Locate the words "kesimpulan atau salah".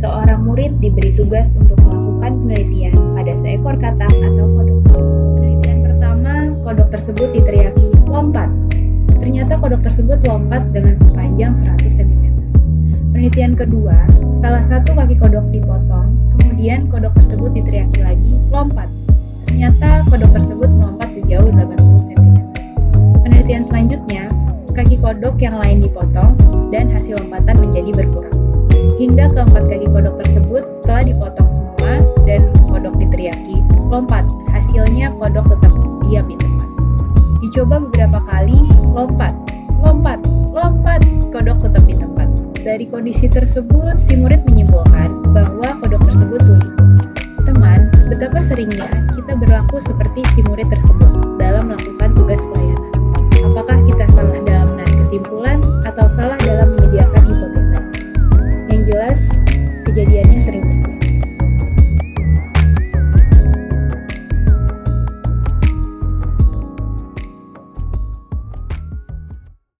55.04-56.40